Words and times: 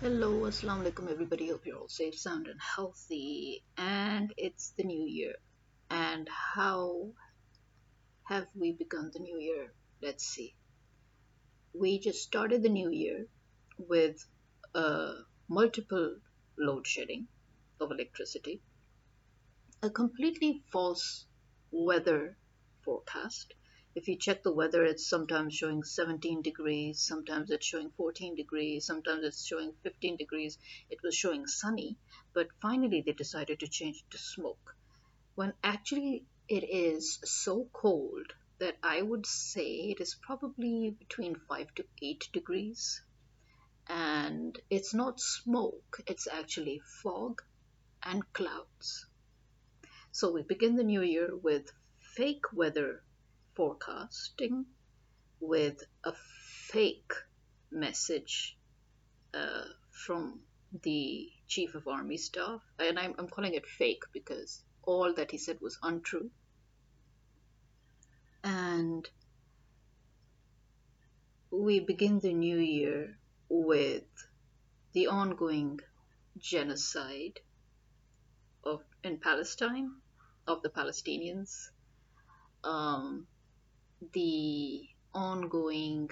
Hello, 0.00 0.42
Assalamu 0.42 0.84
alaikum, 0.84 1.10
everybody. 1.10 1.48
Hope 1.48 1.66
you're 1.66 1.76
all 1.76 1.88
safe, 1.88 2.16
sound, 2.16 2.46
and 2.46 2.60
healthy. 2.60 3.64
And 3.76 4.32
it's 4.36 4.72
the 4.76 4.84
new 4.84 5.04
year. 5.04 5.32
And 5.90 6.28
how 6.54 7.14
have 8.28 8.46
we 8.54 8.70
begun 8.70 9.10
the 9.12 9.18
new 9.18 9.40
year? 9.40 9.72
Let's 10.00 10.24
see. 10.24 10.54
We 11.74 11.98
just 11.98 12.22
started 12.22 12.62
the 12.62 12.68
new 12.68 12.90
year 12.90 13.26
with 13.76 14.24
uh, 14.72 15.14
multiple 15.48 16.18
load 16.56 16.86
shedding 16.86 17.26
of 17.80 17.90
electricity, 17.90 18.62
a 19.82 19.90
completely 19.90 20.62
false 20.70 21.26
weather 21.72 22.36
forecast, 22.84 23.52
if 23.98 24.06
you 24.06 24.14
check 24.14 24.44
the 24.44 24.52
weather, 24.52 24.84
it's 24.84 25.04
sometimes 25.04 25.52
showing 25.52 25.82
17 25.82 26.40
degrees, 26.42 27.00
sometimes 27.00 27.50
it's 27.50 27.66
showing 27.66 27.90
14 27.96 28.36
degrees, 28.36 28.86
sometimes 28.86 29.24
it's 29.24 29.44
showing 29.44 29.72
15 29.82 30.16
degrees. 30.16 30.56
It 30.88 31.02
was 31.02 31.16
showing 31.16 31.48
sunny, 31.48 31.96
but 32.32 32.46
finally 32.62 33.02
they 33.04 33.10
decided 33.10 33.58
to 33.58 33.66
change 33.66 34.04
to 34.10 34.16
smoke. 34.16 34.76
When 35.34 35.52
actually 35.64 36.22
it 36.48 36.62
is 36.62 37.18
so 37.24 37.68
cold 37.72 38.32
that 38.60 38.76
I 38.84 39.02
would 39.02 39.26
say 39.26 39.66
it 39.90 40.00
is 40.00 40.14
probably 40.14 40.94
between 40.96 41.34
5 41.34 41.74
to 41.74 41.84
8 42.00 42.28
degrees. 42.32 43.02
And 43.88 44.56
it's 44.70 44.94
not 44.94 45.18
smoke, 45.18 46.02
it's 46.06 46.28
actually 46.28 46.82
fog 47.02 47.42
and 48.04 48.22
clouds. 48.32 49.06
So 50.12 50.30
we 50.30 50.42
begin 50.42 50.76
the 50.76 50.84
new 50.84 51.02
year 51.02 51.34
with 51.34 51.72
fake 52.14 52.52
weather 52.52 53.02
forecasting 53.58 54.64
with 55.40 55.82
a 56.04 56.12
fake 56.70 57.12
message 57.72 58.56
uh, 59.34 59.64
from 59.90 60.38
the 60.82 61.28
chief 61.48 61.74
of 61.74 61.88
army 61.88 62.16
staff. 62.16 62.60
And 62.78 62.96
I'm, 63.00 63.16
I'm 63.18 63.26
calling 63.26 63.54
it 63.54 63.66
fake 63.66 64.04
because 64.12 64.62
all 64.84 65.12
that 65.14 65.32
he 65.32 65.38
said 65.38 65.58
was 65.60 65.76
untrue. 65.82 66.30
And 68.44 69.08
we 71.50 71.80
begin 71.80 72.20
the 72.20 72.32
new 72.32 72.58
year 72.58 73.18
with 73.48 74.04
the 74.92 75.08
ongoing 75.08 75.80
genocide 76.38 77.40
of 78.62 78.82
in 79.02 79.18
Palestine 79.18 79.90
of 80.46 80.62
the 80.62 80.68
Palestinians. 80.68 81.70
Um, 82.62 83.26
the 84.12 84.88
ongoing 85.14 86.10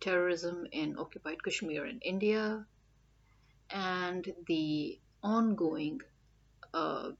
terrorism 0.00 0.66
in 0.72 0.98
occupied 0.98 1.42
Kashmir 1.42 1.86
in 1.86 2.00
India 2.00 2.66
and 3.70 4.32
the 4.46 4.98
ongoing 5.22 6.00
uh, 6.72 7.12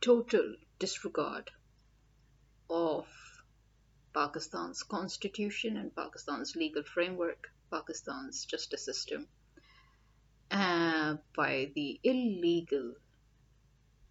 total 0.00 0.54
disregard 0.78 1.50
of 2.70 3.06
Pakistan's 4.14 4.82
constitution 4.82 5.76
and 5.76 5.94
Pakistan's 5.94 6.54
legal 6.56 6.82
framework, 6.82 7.48
Pakistan's 7.70 8.44
justice 8.44 8.84
system, 8.84 9.26
uh, 10.50 11.16
by 11.36 11.70
the 11.74 12.00
illegal 12.04 12.94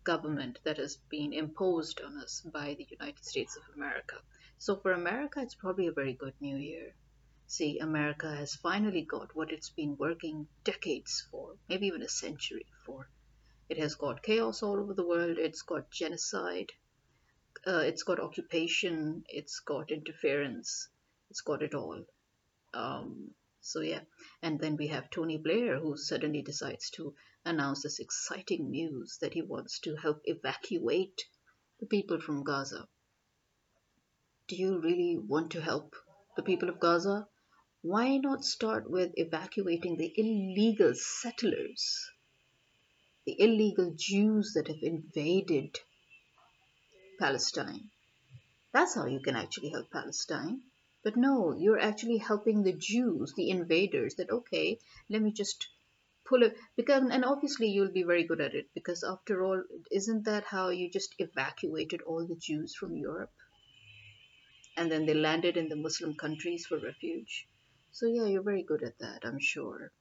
government 0.04 0.60
that 0.64 0.78
has 0.78 0.98
been 1.10 1.34
imposed 1.34 2.02
on 2.02 2.18
us 2.18 2.42
by 2.42 2.74
the 2.76 2.88
United 2.90 3.24
States 3.24 3.56
of 3.56 3.64
America. 3.76 4.22
So 4.58 4.76
for 4.78 4.92
America, 4.92 5.42
it's 5.42 5.56
probably 5.56 5.88
a 5.88 5.92
very 5.92 6.14
good 6.14 6.34
new 6.40 6.58
year. 6.58 6.96
See, 7.48 7.80
America 7.80 8.34
has 8.34 8.56
finally 8.56 9.04
got 9.04 9.36
what 9.36 9.52
it's 9.52 9.70
been 9.70 9.98
working 9.98 10.48
decades 10.64 11.28
for, 11.30 11.58
maybe 11.68 11.88
even 11.88 12.02
a 12.02 12.10
century 12.10 12.66
for. 12.86 13.10
It 13.70 13.78
has 13.78 13.96
got 13.96 14.24
chaos 14.24 14.64
all 14.64 14.80
over 14.80 14.94
the 14.94 15.06
world, 15.06 15.38
it's 15.38 15.62
got 15.62 15.92
genocide, 15.92 16.72
uh, 17.68 17.84
it's 17.86 18.04
got 18.04 18.20
occupation, 18.20 19.24
it's 19.28 19.60
got 19.60 19.92
interference, 19.92 20.90
it's 21.30 21.42
got 21.42 21.62
it 21.62 21.74
all. 21.74 22.06
Um, 22.74 23.33
so 23.64 23.80
yeah, 23.80 24.02
and 24.44 24.60
then 24.60 24.78
we 24.78 24.88
have 24.90 25.10
Tony 25.10 25.38
Blair 25.38 25.80
who 25.80 25.98
suddenly 25.98 26.44
decides 26.44 26.92
to 26.92 27.16
announce 27.44 27.82
this 27.82 28.00
exciting 28.00 28.70
news 28.70 29.18
that 29.22 29.34
he 29.34 29.42
wants 29.42 29.80
to 29.80 29.96
help 29.96 30.22
evacuate 30.26 31.26
the 31.80 31.88
people 31.88 32.22
from 32.22 32.44
Gaza 32.44 32.88
do 34.48 34.58
you 34.58 34.80
really 34.80 35.18
want 35.18 35.52
to 35.52 35.62
help 35.62 35.96
the 36.36 36.44
people 36.44 36.70
of 36.70 36.80
Gaza? 36.80 37.28
Why 37.82 38.18
not 38.18 38.44
start 38.44 38.90
with 38.90 39.14
evacuating 39.16 39.98
the 39.98 40.14
illegal 40.18 40.94
settlers, 40.96 42.10
the 43.26 43.40
illegal 43.40 43.94
Jews 43.96 44.54
that 44.54 44.68
have 44.68 44.84
invaded 44.84 45.80
Palestine? 47.20 47.90
That's 48.74 48.96
how 48.96 49.06
you 49.06 49.22
can 49.22 49.36
actually 49.36 49.70
help 49.70 49.90
Palestine. 49.92 50.62
But 51.04 51.18
no, 51.18 51.54
you're 51.58 51.80
actually 51.80 52.18
helping 52.18 52.64
the 52.64 52.74
Jews, 52.74 53.34
the 53.36 53.50
invaders, 53.50 54.16
that 54.16 54.32
okay, 54.32 54.80
let 55.10 55.22
me 55.22 55.32
just 55.32 55.68
pull 56.26 56.44
it 56.44 56.58
because 56.78 57.04
and 57.12 57.26
obviously 57.26 57.68
you'll 57.68 57.92
be 57.92 58.04
very 58.04 58.24
good 58.24 58.42
at 58.42 58.56
it 58.56 58.70
because 58.74 59.04
after 59.04 59.44
all, 59.44 59.64
isn't 59.92 60.26
that 60.26 60.46
how 60.46 60.70
you 60.70 60.90
just 60.90 61.14
evacuated 61.20 62.02
all 62.02 62.26
the 62.26 62.36
Jews 62.38 62.76
from 62.76 62.96
Europe? 62.96 63.32
and 64.76 64.92
then 64.92 65.06
they 65.06 65.14
landed 65.14 65.58
in 65.58 65.70
the 65.70 65.76
Muslim 65.76 66.16
countries 66.16 66.66
for 66.66 66.80
refuge. 66.80 67.48
So, 67.92 68.08
yeah, 68.08 68.26
you're 68.26 68.44
very 68.44 68.64
good 68.64 68.84
at 68.84 68.98
that, 69.00 69.20
I'm 69.24 69.40
sure. 69.40 69.92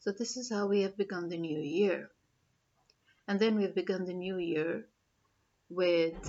So, 0.00 0.12
this 0.12 0.36
is 0.36 0.50
how 0.50 0.66
we 0.66 0.82
have 0.82 0.96
begun 0.96 1.28
the 1.28 1.38
new 1.38 1.58
year. 1.60 2.10
And 3.26 3.40
then 3.40 3.56
we've 3.56 3.74
begun 3.74 4.04
the 4.04 4.12
new 4.12 4.38
year 4.38 4.86
with 5.70 6.22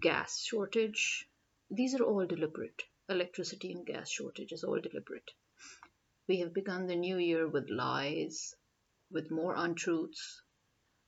gas 0.00 0.42
shortage. 0.42 1.28
These 1.70 1.94
are 1.94 2.04
all 2.04 2.26
deliberate. 2.26 2.82
Electricity 3.10 3.72
and 3.72 3.84
gas 3.84 4.08
shortage 4.08 4.52
is 4.52 4.62
all 4.62 4.80
deliberate. 4.80 5.32
We 6.28 6.38
have 6.38 6.54
begun 6.54 6.86
the 6.86 6.94
new 6.94 7.16
year 7.16 7.48
with 7.48 7.68
lies, 7.68 8.54
with 9.10 9.32
more 9.32 9.56
untruths, 9.56 10.42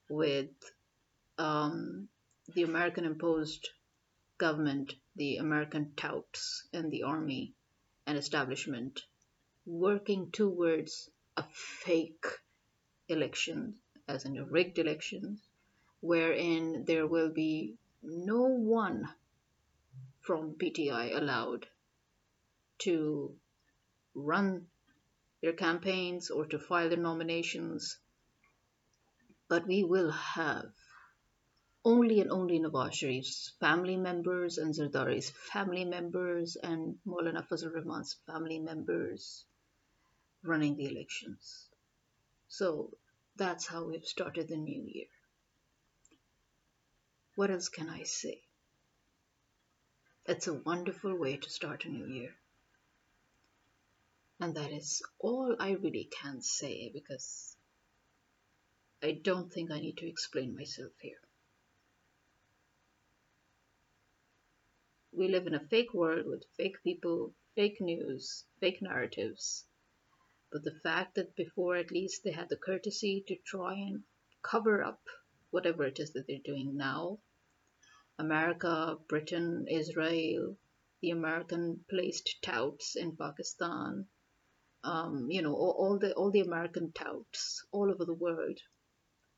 with 0.09 0.51
um, 1.39 2.09
the 2.55 2.65
American 2.65 3.05
imposed 3.05 3.69
government, 4.37 4.93
the 5.15 5.37
American 5.37 5.93
touts, 5.95 6.67
and 6.73 6.91
the 6.91 7.05
army 7.05 7.55
and 8.05 8.19
establishment 8.19 9.01
working 9.65 10.33
towards 10.33 11.09
a 11.37 11.45
fake 11.53 12.27
election, 13.09 13.77
as 14.09 14.25
in 14.25 14.37
a 14.39 14.45
rigged 14.45 14.81
election, 14.81 15.39
wherein 16.01 16.85
there 16.85 17.07
will 17.07 17.31
be 17.31 17.77
no 18.03 18.43
one 18.43 19.09
from 20.21 20.57
PTI 20.57 21.17
allowed 21.17 21.69
to 22.85 23.35
run 24.15 24.67
their 25.43 25.53
campaigns 25.53 26.31
or 26.31 26.47
to 26.47 26.59
file 26.59 26.89
their 26.89 26.99
nominations, 26.99 27.99
but 29.49 29.67
we 29.67 29.83
will 29.85 30.11
have 30.11 30.73
only 31.85 32.21
and 32.21 32.31
only 32.31 32.61
Nawaz 32.61 32.93
Sharif's 32.93 33.53
family 33.59 33.97
members 33.97 34.59
and 34.59 34.73
Zardari's 34.73 35.31
family 35.31 35.85
members 35.85 36.57
and 36.57 36.99
Maulana 37.07 37.47
Fazl 37.49 37.75
Rahman's 37.75 38.17
family 38.27 38.61
members 38.61 39.45
running 40.45 40.77
the 40.77 40.87
elections. 40.87 41.69
So 42.49 42.97
that's 43.37 43.67
how 43.67 43.85
we've 43.85 44.05
started 44.05 44.49
the 44.49 44.57
new 44.57 44.83
year. 44.87 45.07
What 47.35 47.51
else 47.51 47.69
can 47.69 47.89
I 47.89 48.05
say? 48.05 48.43
It's 50.27 50.47
a 50.47 50.55
wonderful 50.55 51.17
way 51.17 51.37
to 51.37 51.51
start 51.51 51.85
a 51.85 51.89
new 51.89 52.07
year. 52.07 52.31
And 54.43 54.57
that 54.57 54.73
is 54.73 55.01
all 55.21 55.55
I 55.61 55.71
really 55.71 56.11
can 56.11 56.43
say 56.43 56.91
because 56.93 57.57
I 59.01 59.13
don't 59.13 59.53
think 59.53 59.71
I 59.71 59.79
need 59.79 59.99
to 59.99 60.09
explain 60.09 60.57
myself 60.57 60.91
here. 61.01 61.23
we 65.15 65.29
live 65.29 65.47
in 65.47 65.55
a 65.55 65.69
fake 65.69 65.93
world 65.93 66.27
with 66.27 66.43
fake 66.57 66.83
people, 66.83 67.35
fake 67.55 67.81
news, 67.81 68.45
fake 68.61 68.81
narratives. 68.81 69.67
But 70.51 70.65
the 70.65 70.81
fact 70.83 71.15
that 71.17 71.37
before 71.37 71.77
at 71.77 71.91
least 71.91 72.25
they 72.25 72.33
had 72.33 72.49
the 72.49 72.57
courtesy 72.57 73.23
to 73.29 73.37
try 73.47 73.75
and 73.75 74.03
cover 74.43 74.83
up 74.83 75.03
whatever 75.51 75.85
it 75.85 76.01
is 76.01 76.15
that 76.15 76.27
they're 76.27 76.39
doing 76.43 76.77
now, 76.77 77.19
America, 78.19 78.99
Britain, 79.07 79.67
Israel, 79.71 80.57
the 81.03 81.11
American 81.11 81.85
placed 81.91 82.43
touts 82.43 82.97
in 82.97 83.15
Pakistan, 83.15 84.07
um, 84.85 85.29
you 85.31 85.43
know, 85.43 85.55
all, 85.55 85.77
all, 85.79 85.99
the 85.99 86.13
all 86.15 86.31
the 86.31 86.41
American 86.41 86.93
touts 86.93 87.65
all 87.73 87.91
over 87.91 88.05
the 88.05 88.15
world 88.15 88.59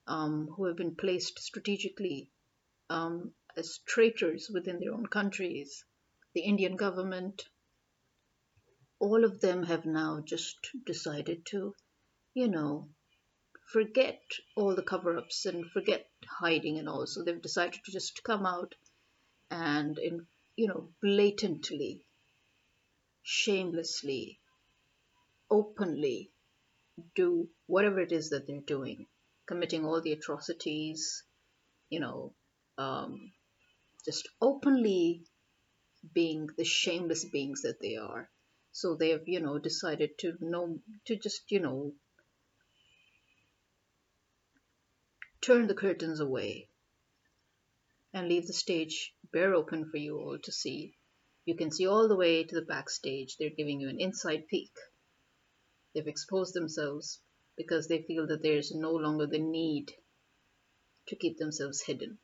um, 0.07 0.49
who 0.57 0.67
have 0.67 0.77
been 0.77 0.95
placed 0.97 1.39
strategically 1.41 2.31
um, 2.91 3.33
as 3.57 3.79
traitors 3.87 4.51
within 4.53 4.81
their 4.81 4.93
own 4.93 5.07
countries, 5.07 5.85
the 6.35 6.43
Indian 6.43 6.77
government, 6.77 7.45
all 8.99 9.25
of 9.25 9.41
them 9.41 9.63
have 9.65 9.87
now 9.87 10.23
just 10.27 10.57
decided 10.87 11.47
to 11.47 11.75
you 12.35 12.49
know, 12.49 12.89
forget 13.73 14.21
all 14.57 14.75
the 14.75 14.83
cover 14.83 15.17
ups 15.17 15.47
and 15.47 15.71
forget 15.71 16.07
hiding 16.27 16.79
and 16.79 16.89
all. 16.89 17.07
So 17.07 17.23
they've 17.23 17.41
decided 17.41 17.81
to 17.85 17.93
just 17.93 18.23
come 18.25 18.45
out 18.45 18.75
and, 19.51 19.97
in, 19.99 20.27
you 20.57 20.69
know, 20.69 20.89
blatantly, 21.01 22.07
shamelessly, 23.23 24.41
openly 25.55 26.33
do 27.15 27.49
whatever 27.67 28.01
it 28.01 28.13
is 28.13 28.31
that 28.31 28.47
they're 28.47 28.61
doing, 28.77 29.07
committing 29.47 29.85
all 29.85 30.01
the 30.01 30.13
atrocities, 30.13 31.23
you 31.91 32.01
know, 32.01 32.35
um, 32.77 33.33
just 34.05 34.29
openly 34.41 35.23
being 36.13 36.49
the 36.59 36.65
shameless 36.65 37.25
beings 37.25 37.63
that 37.63 37.81
they 37.81 37.97
are. 37.97 38.29
So 38.73 38.97
they 38.97 39.11
have, 39.11 39.27
you 39.27 39.41
know, 39.41 39.59
decided 39.59 40.19
to 40.19 40.35
know 40.41 40.81
to 41.07 41.17
just, 41.17 41.43
you 41.51 41.61
know, 41.61 41.93
turn 45.41 45.69
the 45.69 45.75
curtains 45.75 46.21
away 46.21 46.69
and 48.13 48.29
leave 48.29 48.47
the 48.47 48.53
stage 48.53 49.15
bare 49.33 49.55
open 49.55 49.89
for 49.91 49.99
you 49.99 50.19
all 50.19 50.39
to 50.43 50.53
see. 50.53 50.95
You 51.45 51.57
can 51.57 51.71
see 51.71 51.87
all 51.87 52.09
the 52.09 52.17
way 52.17 52.43
to 52.43 52.55
the 52.55 52.63
backstage. 52.63 53.37
They're 53.37 53.59
giving 53.61 53.81
you 53.81 53.89
an 53.89 54.01
inside 54.01 54.49
peek. 54.49 54.73
They've 55.95 56.07
exposed 56.07 56.55
themselves 56.55 57.21
because 57.57 57.87
they 57.87 58.03
feel 58.03 58.27
that 58.27 58.43
there's 58.43 58.75
no 58.75 58.93
longer 58.93 59.27
the 59.27 59.39
need 59.39 59.93
to 61.09 61.17
keep 61.17 61.39
themselves 61.39 61.83
hidden, 61.83 62.19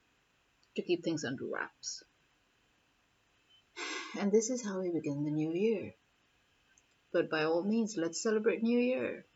to 0.77 0.83
keep 0.83 1.05
things 1.05 1.25
under 1.25 1.45
wraps. 1.45 2.03
And 4.19 4.33
this 4.33 4.51
is 4.51 4.65
how 4.65 4.81
we 4.81 4.91
begin 4.91 5.25
the 5.25 5.31
new 5.31 5.53
year. 5.53 5.95
But 7.13 7.31
by 7.31 7.45
all 7.45 7.65
means, 7.65 7.97
let's 7.97 8.23
celebrate 8.23 8.63
New 8.63 8.79
Year. 8.79 9.27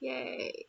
Yay! 0.00 0.66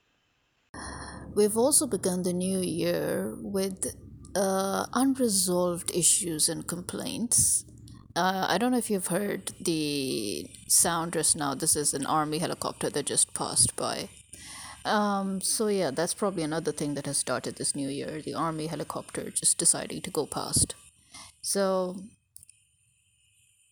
We've 1.36 1.57
also 1.57 1.88
begun 1.88 2.24
the 2.24 2.33
new 2.33 2.59
year 2.59 3.36
with 3.42 3.95
uh, 4.36 4.88
unresolved 4.94 5.92
issues 5.94 6.50
and 6.50 6.68
complaints. 6.68 7.65
Uh, 8.18 8.48
I 8.50 8.58
don't 8.58 8.72
know 8.72 8.80
if 8.80 8.90
you've 8.90 9.08
heard 9.08 9.52
the 9.62 10.50
sound 10.68 11.14
just 11.14 11.36
now. 11.36 11.54
This 11.54 11.75
is 11.75 11.94
an 11.94 12.08
army 12.08 12.40
helicopter 12.40 12.90
that 12.90 13.06
just 13.06 13.36
passed 13.36 13.75
by. 13.75 14.10
Um, 14.86 15.40
so 15.40 15.68
yeah, 15.68 15.92
that's 15.92 16.16
probably 16.16 16.42
another 16.42 16.72
thing 16.72 16.96
that 16.96 17.06
has 17.06 17.19
started 17.19 17.58
this 17.58 17.75
new 17.75 17.88
year. 17.88 18.19
The 18.19 18.34
army 18.34 18.66
helicopter 18.66 19.30
just 19.30 19.60
deciding 19.60 20.02
to 20.02 20.10
go 20.10 20.25
past. 20.25 20.74
So 21.44 21.98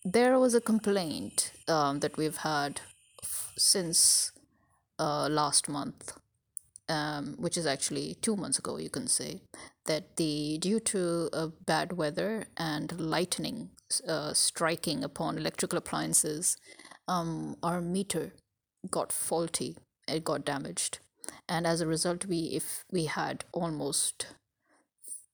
there 0.04 0.38
was 0.38 0.54
a 0.54 0.62
complaint 0.62 1.52
um, 1.68 2.02
that 2.02 2.16
we've 2.16 2.38
had 2.38 2.82
f- 3.24 3.52
since 3.58 4.32
uh, 5.00 5.28
last 5.28 5.68
month 5.68 6.14
um, 6.88 7.36
which 7.38 7.58
is 7.58 7.66
actually 7.66 8.16
two 8.22 8.36
months 8.36 8.60
ago, 8.60 8.78
you 8.78 8.90
can 8.90 9.08
say, 9.08 9.42
that 9.86 10.18
the 10.18 10.58
due 10.60 10.80
to 10.80 11.30
uh, 11.34 11.48
bad 11.66 11.94
weather 11.94 12.48
and 12.58 13.00
lightning 13.00 13.72
uh, 14.08 14.34
striking 14.34 15.04
upon 15.04 15.38
electrical 15.38 15.78
appliances, 15.78 16.58
um, 17.08 17.58
our 17.64 17.82
meter 17.82 18.34
got 18.90 19.12
faulty. 19.12 19.78
It 20.08 20.24
got 20.24 20.46
damaged, 20.46 21.00
and 21.50 21.66
as 21.66 21.82
a 21.82 21.88
result, 21.88 22.26
we 22.26 22.38
if 22.54 22.86
we 22.92 23.06
had 23.06 23.44
almost, 23.52 24.28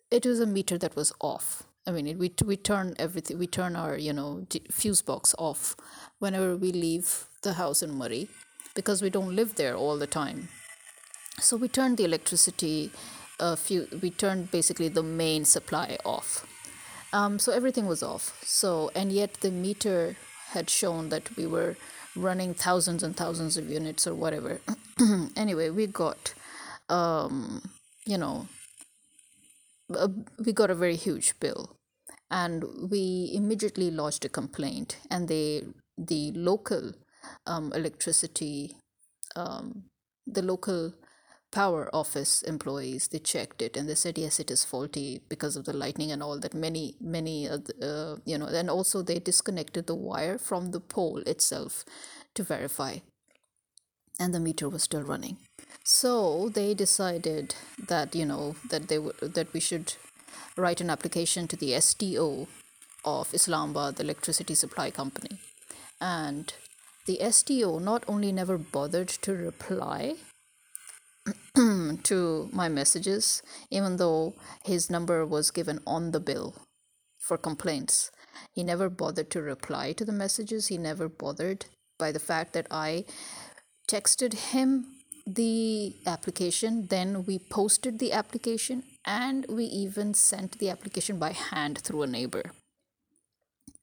it 0.09 0.25
was 0.25 0.39
a 0.39 0.45
meter 0.45 0.77
that 0.77 0.95
was 0.95 1.12
off. 1.19 1.63
I 1.86 1.92
mean, 1.92 2.07
it, 2.07 2.18
we 2.18 2.31
we 2.45 2.56
turn 2.56 2.95
everything. 2.98 3.38
We 3.38 3.48
turn 3.48 3.75
our 3.75 3.98
you 3.98 4.13
know 4.13 4.48
fuse 4.71 5.01
box 5.01 5.36
off 5.38 5.75
whenever 6.19 6.56
we 6.56 6.71
leave 6.71 7.25
the 7.44 7.53
house 7.53 7.83
in 7.83 7.92
Murree, 7.92 8.30
because 8.75 9.01
we 9.01 9.09
don't 9.09 9.36
live 9.36 9.56
there 9.56 9.75
all 9.75 9.98
the 9.98 10.07
time 10.07 10.48
so 11.39 11.57
we 11.57 11.68
turned 11.68 11.98
the 11.98 12.06
electricity 12.06 12.92
a 13.39 13.56
few 13.57 13.88
we 14.01 14.09
turned 14.09 14.51
basically 14.51 14.88
the 14.88 15.03
main 15.03 15.44
supply 15.45 15.98
off 16.06 16.45
um, 17.13 17.40
so 17.40 17.52
everything 17.52 17.86
was 17.88 18.04
off. 18.04 18.42
So 18.46 18.92
and 18.96 19.12
yet 19.12 19.36
the 19.42 19.52
meter 19.52 20.16
had 20.52 20.69
shown 20.69 21.10
that 21.10 21.36
we 21.36 21.46
were 21.46 21.75
running 22.16 22.54
thousands 22.54 23.04
and 23.04 23.16
thousands 23.16 23.58
of 23.58 23.69
units 23.69 24.06
or 24.08 24.13
whatever. 24.13 24.62
Anyway 25.36 25.69
we 25.69 25.88
got 25.88 26.34
um, 26.90 27.62
you 28.06 28.18
know 28.18 28.48
a, 29.94 30.10
we 30.44 30.54
got 30.54 30.72
a 30.72 30.75
very 30.75 30.96
huge 30.96 31.40
bill. 31.40 31.75
And 32.30 32.63
we 32.90 33.31
immediately 33.34 33.92
lodged 33.92 34.24
a 34.24 34.30
complaint 34.30 34.98
and 35.10 35.28
they 35.28 35.63
the 35.98 36.31
local 36.31 36.94
um, 37.46 37.74
electricity 37.74 38.78
um, 39.36 39.84
the 40.25 40.42
local 40.42 40.94
power 41.51 41.89
office 41.94 42.42
employees 42.44 43.09
they 43.09 43.19
checked 43.19 43.62
it 43.62 43.75
and 43.75 43.88
they 43.88 43.95
said 43.95 44.18
yes 44.18 44.39
it 44.39 44.50
is 44.50 44.63
faulty 44.63 45.21
because 45.27 45.56
of 45.56 45.65
the 45.65 45.74
lightning 45.74 46.12
and 46.12 46.24
all 46.24 46.39
that. 46.39 46.53
Many 46.53 46.95
many 47.01 47.48
uh, 47.50 48.15
you 48.25 48.38
know 48.38 48.48
and 48.48 48.69
also 48.69 49.01
they 49.01 49.19
disconnected 49.19 49.88
the 49.88 49.95
wire 49.95 50.38
from 50.38 50.71
the 50.71 50.80
pole 50.80 51.19
itself 51.25 51.83
to 52.33 52.44
verify. 52.44 52.98
And 54.19 54.33
the 54.33 54.39
meter 54.39 54.69
was 54.69 54.83
still 54.83 55.01
running. 55.01 55.38
So 55.83 56.50
they 56.50 56.74
decided 56.74 57.56
that 57.88 58.15
you 58.15 58.25
know 58.25 58.56
that 58.69 58.88
they 58.88 58.98
w- 58.98 59.15
that 59.21 59.51
we 59.53 59.59
should 59.59 59.94
write 60.56 60.81
an 60.81 60.89
application 60.89 61.48
to 61.48 61.56
the 61.56 61.71
SDO 61.71 62.48
of 63.03 63.33
Islamabad 63.33 63.95
the 63.95 64.03
electricity 64.03 64.56
supply 64.56 64.92
company. 64.92 65.39
And 66.00 66.53
the 67.07 67.18
SDO 67.21 67.81
not 67.81 68.03
only 68.07 68.31
never 68.31 68.57
bothered 68.57 69.09
to 69.09 69.33
reply 69.33 70.15
to 72.04 72.50
my 72.52 72.69
messages, 72.69 73.42
even 73.69 73.98
though 73.98 74.34
his 74.63 74.90
number 74.90 75.25
was 75.25 75.52
given 75.52 75.80
on 75.86 76.12
the 76.12 76.19
bill 76.19 76.56
for 77.19 77.38
complaints. 77.38 78.12
He 78.54 78.63
never 78.63 78.90
bothered 78.90 79.30
to 79.31 79.42
reply 79.42 79.94
to 79.94 80.06
the 80.06 80.12
messages. 80.12 80.68
He 80.68 80.78
never 80.78 81.08
bothered 81.08 81.66
by 81.98 82.12
the 82.12 82.19
fact 82.19 82.54
that 82.54 82.68
I 82.72 83.06
texted 83.88 84.34
him 84.34 84.88
the 85.28 85.96
application, 86.08 86.88
then 86.88 87.25
we 87.25 87.38
posted 87.38 88.00
the 88.00 88.12
application, 88.12 88.84
and 89.06 89.46
we 89.48 89.66
even 89.66 90.13
sent 90.16 90.58
the 90.58 90.69
application 90.69 91.19
by 91.19 91.31
hand 91.31 91.78
through 91.80 92.02
a 92.02 92.08
neighbor 92.08 92.52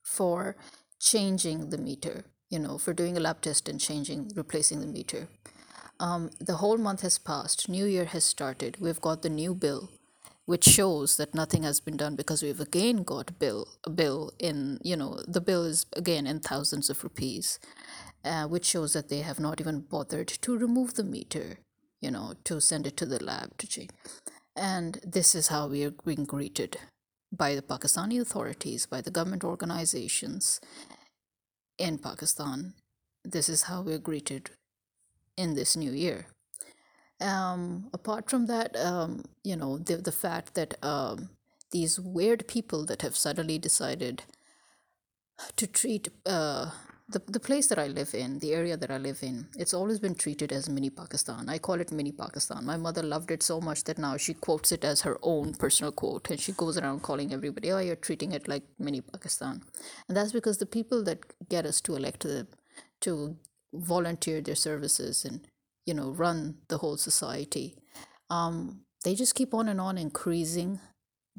for 0.02 0.56
changing 0.98 1.70
the 1.70 1.78
meter, 1.78 2.24
you 2.50 2.58
know, 2.58 2.76
for 2.76 2.92
doing 2.92 3.16
a 3.16 3.20
lab 3.20 3.40
test 3.40 3.68
and 3.68 3.80
changing, 3.80 4.32
replacing 4.34 4.80
the 4.80 4.86
meter 4.86 5.28
um, 6.00 6.30
the 6.38 6.56
whole 6.56 6.78
month 6.78 7.02
has 7.02 7.18
passed, 7.18 7.68
New 7.68 7.84
Year 7.84 8.06
has 8.06 8.24
started, 8.24 8.76
we've 8.80 9.00
got 9.00 9.22
the 9.22 9.28
new 9.28 9.54
bill, 9.54 9.90
which 10.46 10.64
shows 10.64 11.16
that 11.16 11.34
nothing 11.34 11.62
has 11.64 11.80
been 11.80 11.96
done 11.96 12.14
because 12.16 12.42
we've 12.42 12.60
again 12.60 13.02
got 13.02 13.38
bill 13.38 13.68
a 13.84 13.90
bill 13.90 14.32
in 14.38 14.78
you 14.82 14.96
know 14.96 15.20
the 15.28 15.42
bill 15.42 15.64
is 15.64 15.84
again 15.94 16.26
in 16.26 16.40
thousands 16.40 16.88
of 16.88 17.02
rupees, 17.02 17.58
uh, 18.24 18.46
which 18.46 18.64
shows 18.64 18.92
that 18.92 19.08
they 19.08 19.20
have 19.20 19.40
not 19.40 19.60
even 19.60 19.80
bothered 19.80 20.28
to 20.28 20.56
remove 20.56 20.94
the 20.94 21.04
meter, 21.04 21.58
you 22.00 22.10
know, 22.10 22.34
to 22.44 22.60
send 22.60 22.86
it 22.86 22.96
to 22.96 23.06
the 23.06 23.22
lab 23.22 23.56
to 23.58 23.66
change, 23.66 23.90
and 24.56 25.00
this 25.04 25.34
is 25.34 25.48
how 25.48 25.66
we 25.66 25.84
are 25.84 25.94
being 26.06 26.24
greeted 26.24 26.78
by 27.30 27.54
the 27.54 27.62
Pakistani 27.62 28.20
authorities, 28.20 28.86
by 28.86 29.00
the 29.00 29.10
government 29.10 29.44
organizations 29.44 30.60
in 31.76 31.98
Pakistan. 31.98 32.74
This 33.24 33.48
is 33.48 33.64
how 33.64 33.82
we're 33.82 33.98
greeted 33.98 34.50
in 35.38 35.54
this 35.54 35.76
new 35.76 35.92
year. 35.92 36.26
Um, 37.20 37.88
apart 37.92 38.28
from 38.30 38.46
that, 38.46 38.76
um, 38.76 39.24
you 39.42 39.56
know, 39.56 39.78
the, 39.78 39.96
the 39.96 40.12
fact 40.12 40.54
that 40.54 40.74
um, 40.84 41.30
these 41.70 41.98
weird 41.98 42.46
people 42.46 42.84
that 42.86 43.02
have 43.02 43.16
suddenly 43.16 43.58
decided 43.58 44.22
to 45.56 45.66
treat 45.66 46.08
uh, 46.26 46.70
the, 47.08 47.22
the 47.26 47.40
place 47.40 47.68
that 47.68 47.78
I 47.78 47.86
live 47.86 48.14
in, 48.14 48.38
the 48.38 48.52
area 48.52 48.76
that 48.76 48.90
I 48.90 48.98
live 48.98 49.22
in, 49.22 49.48
it's 49.56 49.72
always 49.72 49.98
been 49.98 50.14
treated 50.14 50.52
as 50.52 50.68
mini 50.68 50.90
Pakistan. 50.90 51.48
I 51.48 51.58
call 51.58 51.80
it 51.80 51.90
mini 51.90 52.12
Pakistan. 52.12 52.64
My 52.64 52.76
mother 52.76 53.02
loved 53.02 53.30
it 53.30 53.42
so 53.42 53.60
much 53.60 53.84
that 53.84 53.98
now 53.98 54.16
she 54.16 54.34
quotes 54.34 54.72
it 54.72 54.84
as 54.84 55.00
her 55.02 55.18
own 55.22 55.54
personal 55.54 55.92
quote 55.92 56.28
and 56.30 56.38
she 56.38 56.52
goes 56.52 56.76
around 56.76 57.02
calling 57.02 57.32
everybody, 57.32 57.72
oh, 57.72 57.78
you're 57.78 57.96
treating 57.96 58.32
it 58.32 58.46
like 58.46 58.64
mini 58.78 59.00
Pakistan. 59.00 59.62
And 60.06 60.16
that's 60.16 60.32
because 60.32 60.58
the 60.58 60.66
people 60.66 61.02
that 61.04 61.48
get 61.48 61.64
us 61.64 61.80
to 61.82 61.96
elect 61.96 62.24
them, 62.24 62.48
to 63.00 63.36
volunteer 63.72 64.40
their 64.40 64.54
services 64.54 65.24
and 65.24 65.40
you 65.86 65.94
know 65.94 66.10
run 66.10 66.58
the 66.68 66.78
whole 66.78 66.96
society. 66.96 67.76
Um, 68.30 68.82
they 69.04 69.14
just 69.14 69.34
keep 69.34 69.54
on 69.54 69.68
and 69.68 69.80
on 69.80 69.96
increasing 69.96 70.80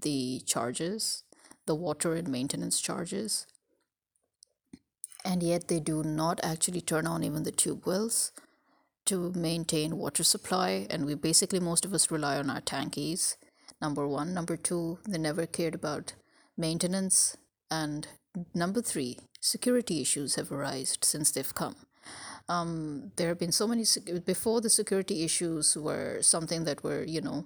the 0.02 0.42
charges 0.46 1.24
the 1.70 1.76
water 1.76 2.16
and 2.16 2.28
maintenance 2.28 2.82
charges. 2.82 3.46
And 5.24 5.44
yet 5.44 5.68
they 5.68 5.80
do 5.80 6.02
not 6.04 6.40
actually 6.42 6.82
turn 6.82 7.06
on 7.06 7.24
even 7.24 7.44
the 7.44 7.52
tube 7.52 7.86
wells 7.86 8.32
to 9.06 9.32
maintain 9.36 9.98
water 9.98 10.24
supply. 10.24 10.88
And 10.90 11.06
we 11.06 11.14
basically 11.14 11.60
most 11.60 11.86
of 11.86 11.94
us 11.94 12.10
rely 12.10 12.38
on 12.38 12.50
our 12.50 12.62
tankies 12.62 13.36
number 13.80 14.08
one. 14.08 14.34
Number 14.34 14.58
two 14.58 14.98
they 15.08 15.20
never 15.20 15.46
cared 15.46 15.76
about 15.76 16.14
maintenance. 16.58 17.38
And 17.70 18.08
number 18.56 18.82
three 18.82 19.20
security 19.40 20.02
issues 20.02 20.36
have 20.36 20.52
arisen 20.52 20.98
since 21.04 21.30
they've 21.30 21.54
come 21.54 21.76
um, 22.50 23.12
there 23.16 23.30
have 23.30 23.40
been 23.40 23.52
so 23.52 23.68
many 23.68 23.86
before 24.26 24.60
the 24.60 24.70
security 24.70 25.24
issues 25.24 25.78
were 25.78 26.18
something 26.22 26.66
that 26.66 26.84
were 26.84 27.04
you 27.04 27.22
know 27.22 27.46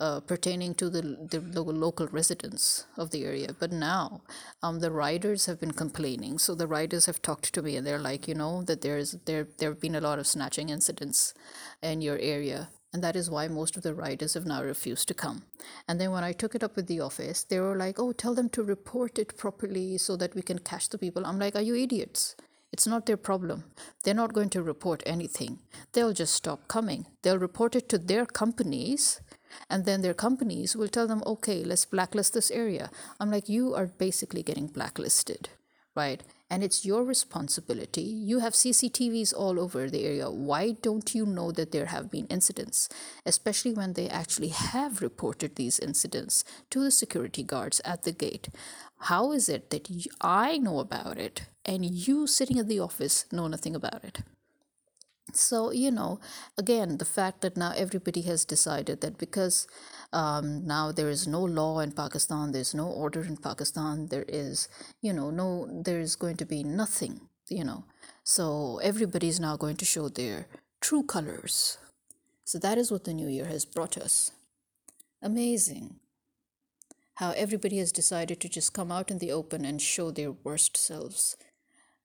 uh, 0.00 0.18
pertaining 0.20 0.74
to 0.74 0.88
the, 0.88 1.02
the 1.30 1.60
local 1.60 2.06
residents 2.08 2.86
of 2.96 3.10
the 3.10 3.24
area. 3.24 3.54
But 3.58 3.70
now, 3.70 4.22
um, 4.62 4.80
the 4.80 4.90
riders 4.90 5.44
have 5.46 5.60
been 5.60 5.72
complaining. 5.72 6.38
So 6.38 6.54
the 6.54 6.66
riders 6.66 7.04
have 7.06 7.20
talked 7.20 7.52
to 7.52 7.62
me, 7.62 7.76
and 7.76 7.86
they're 7.86 7.98
like, 7.98 8.26
you 8.26 8.34
know, 8.34 8.62
that 8.62 8.80
there's 8.80 9.12
there 9.26 9.46
there 9.58 9.70
have 9.70 9.80
been 9.80 9.94
a 9.94 10.00
lot 10.00 10.18
of 10.18 10.26
snatching 10.26 10.70
incidents 10.70 11.34
in 11.82 12.00
your 12.00 12.18
area, 12.18 12.70
and 12.92 13.04
that 13.04 13.14
is 13.14 13.30
why 13.30 13.46
most 13.46 13.76
of 13.76 13.82
the 13.82 13.94
riders 13.94 14.34
have 14.34 14.46
now 14.46 14.62
refused 14.62 15.06
to 15.08 15.14
come. 15.14 15.42
And 15.86 16.00
then 16.00 16.10
when 16.10 16.24
I 16.24 16.32
took 16.32 16.54
it 16.54 16.64
up 16.64 16.76
with 16.76 16.86
the 16.86 17.00
office, 17.00 17.44
they 17.44 17.60
were 17.60 17.76
like, 17.76 17.98
oh, 18.00 18.12
tell 18.12 18.34
them 18.34 18.48
to 18.50 18.62
report 18.62 19.18
it 19.18 19.36
properly 19.36 19.98
so 19.98 20.16
that 20.16 20.34
we 20.34 20.42
can 20.42 20.58
catch 20.58 20.88
the 20.88 20.98
people. 20.98 21.26
I'm 21.26 21.38
like, 21.38 21.54
are 21.54 21.62
you 21.62 21.76
idiots? 21.76 22.36
It's 22.72 22.86
not 22.86 23.06
their 23.06 23.16
problem. 23.16 23.64
They're 24.02 24.14
not 24.14 24.32
going 24.32 24.50
to 24.50 24.62
report 24.62 25.02
anything. 25.04 25.58
They'll 25.92 26.12
just 26.12 26.34
stop 26.34 26.68
coming. 26.68 27.06
They'll 27.22 27.38
report 27.38 27.74
it 27.74 27.88
to 27.88 27.98
their 27.98 28.26
companies 28.26 29.20
and 29.68 29.84
then 29.84 30.02
their 30.02 30.14
companies 30.14 30.76
will 30.76 30.88
tell 30.88 31.06
them, 31.06 31.22
okay, 31.26 31.64
let's 31.64 31.84
blacklist 31.84 32.34
this 32.34 32.50
area. 32.50 32.90
I'm 33.18 33.30
like, 33.30 33.48
you 33.48 33.74
are 33.74 33.86
basically 33.86 34.42
getting 34.42 34.68
blacklisted, 34.68 35.48
right? 35.96 36.22
And 36.50 36.64
it's 36.64 36.84
your 36.84 37.04
responsibility. 37.04 38.02
You 38.02 38.40
have 38.40 38.54
CCTVs 38.54 39.32
all 39.32 39.60
over 39.60 39.88
the 39.88 40.04
area. 40.04 40.28
Why 40.28 40.72
don't 40.72 41.14
you 41.14 41.24
know 41.24 41.52
that 41.52 41.70
there 41.70 41.86
have 41.86 42.10
been 42.10 42.26
incidents, 42.26 42.88
especially 43.24 43.72
when 43.72 43.92
they 43.92 44.08
actually 44.08 44.48
have 44.48 45.00
reported 45.00 45.54
these 45.54 45.78
incidents 45.78 46.42
to 46.70 46.82
the 46.82 46.90
security 46.90 47.44
guards 47.44 47.80
at 47.84 48.02
the 48.02 48.12
gate? 48.12 48.48
How 48.98 49.30
is 49.30 49.48
it 49.48 49.70
that 49.70 49.88
I 50.20 50.58
know 50.58 50.80
about 50.80 51.18
it 51.18 51.42
and 51.64 51.84
you 51.84 52.26
sitting 52.26 52.58
at 52.58 52.66
the 52.66 52.80
office 52.80 53.26
know 53.30 53.46
nothing 53.46 53.76
about 53.76 54.04
it? 54.04 54.22
So 55.32 55.70
you 55.70 55.90
know 55.90 56.20
again 56.58 56.98
the 56.98 57.04
fact 57.04 57.40
that 57.40 57.56
now 57.56 57.72
everybody 57.76 58.22
has 58.22 58.44
decided 58.44 59.00
that 59.00 59.18
because 59.18 59.66
um, 60.12 60.66
now 60.66 60.90
there 60.92 61.08
is 61.08 61.26
no 61.26 61.42
law 61.42 61.80
in 61.80 61.92
pakistan 61.92 62.52
there's 62.52 62.74
no 62.74 62.86
order 62.86 63.22
in 63.22 63.36
pakistan 63.36 64.06
there 64.06 64.24
is 64.28 64.68
you 65.00 65.12
know 65.12 65.30
no 65.30 65.68
there 65.84 66.00
is 66.00 66.16
going 66.16 66.36
to 66.36 66.44
be 66.44 66.62
nothing 66.62 67.20
you 67.50 67.64
know. 67.64 67.84
So 68.24 68.78
everybody 68.82 69.28
is 69.28 69.40
now 69.40 69.56
going 69.56 69.76
to 69.76 69.84
show 69.84 70.08
their 70.08 70.46
true 70.80 71.02
colors. 71.02 71.78
So 72.44 72.58
that 72.58 72.78
is 72.78 72.90
what 72.90 73.04
the 73.04 73.12
new 73.12 73.28
year 73.28 73.46
has 73.46 73.64
brought 73.64 73.98
us. 73.98 74.30
Amazing 75.22 75.96
how 77.16 77.32
everybody 77.32 77.78
has 77.78 77.92
decided 77.92 78.40
to 78.40 78.48
just 78.48 78.72
come 78.72 78.90
out 78.90 79.10
in 79.10 79.18
the 79.18 79.30
open 79.30 79.64
and 79.66 79.82
show 79.82 80.10
their 80.10 80.32
worst 80.32 80.76
selves 80.76 81.36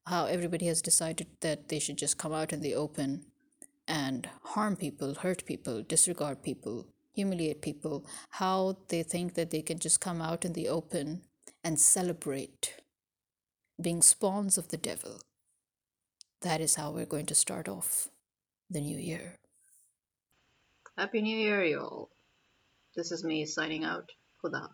how 0.05 0.25
everybody 0.25 0.67
has 0.67 0.81
decided 0.81 1.27
that 1.41 1.69
they 1.69 1.79
should 1.79 1.97
just 1.97 2.17
come 2.17 2.33
out 2.33 2.53
in 2.53 2.61
the 2.61 2.75
open 2.75 3.25
and 3.87 4.29
harm 4.43 4.75
people, 4.75 5.15
hurt 5.15 5.45
people, 5.45 5.81
disregard 5.81 6.43
people, 6.43 6.87
humiliate 7.13 7.61
people, 7.61 8.05
how 8.31 8.77
they 8.89 9.03
think 9.03 9.33
that 9.33 9.51
they 9.51 9.61
can 9.61 9.79
just 9.79 10.01
come 10.01 10.21
out 10.21 10.45
in 10.45 10.53
the 10.53 10.67
open 10.67 11.21
and 11.63 11.79
celebrate 11.79 12.75
being 13.81 14.01
spawns 14.01 14.57
of 14.57 14.67
the 14.69 14.77
devil. 14.77 15.21
That 16.41 16.61
is 16.61 16.75
how 16.75 16.91
we're 16.91 17.05
going 17.05 17.25
to 17.27 17.35
start 17.35 17.67
off 17.67 18.09
the 18.69 18.81
new 18.81 18.97
year. 18.97 19.37
Happy 20.97 21.21
New 21.21 21.37
Year, 21.37 21.63
y'all. 21.63 22.09
This 22.95 23.11
is 23.11 23.23
me 23.23 23.45
signing 23.45 23.83
out. 23.83 24.09
Khuda. 24.43 24.69